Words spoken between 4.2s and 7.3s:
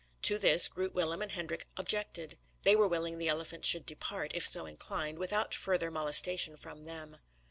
if so inclined, without further molestation from them.